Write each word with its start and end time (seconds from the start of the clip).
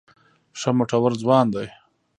ښه 0.59 0.69
مټور 0.77 1.11
ځوان 1.21 1.45
دی. 1.53 1.67